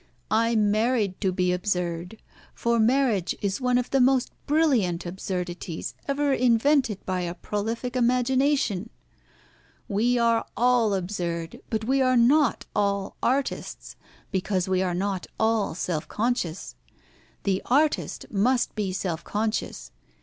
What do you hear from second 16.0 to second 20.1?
conscious. The artist must be self conscious.